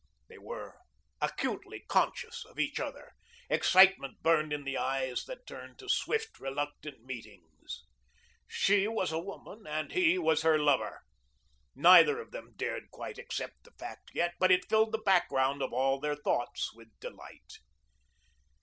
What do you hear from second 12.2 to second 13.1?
them dared